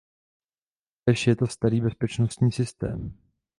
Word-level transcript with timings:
Též 1.05 1.27
je 1.27 1.35
to 1.35 1.47
starý 1.47 1.81
bezpečnostní 1.81 2.51
systém. 2.51 3.17